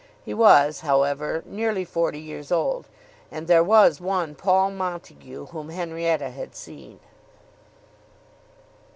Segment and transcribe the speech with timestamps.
[0.25, 2.87] He was, however, nearly forty years old,
[3.29, 6.99] and there was one Paul Montague whom Henrietta had seen.